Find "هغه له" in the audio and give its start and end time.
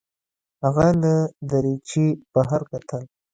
0.63-1.13